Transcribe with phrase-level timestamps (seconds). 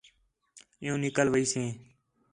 [0.81, 1.69] عِیُّوں نِکل ویسیں